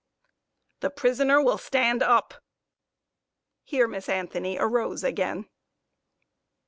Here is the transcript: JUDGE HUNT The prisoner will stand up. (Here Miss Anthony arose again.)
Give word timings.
JUDGE 0.01 0.07
HUNT 0.07 0.81
The 0.81 0.89
prisoner 0.89 1.41
will 1.43 1.57
stand 1.59 2.01
up. 2.01 2.33
(Here 3.61 3.87
Miss 3.87 4.09
Anthony 4.09 4.57
arose 4.57 5.03
again.) 5.03 5.45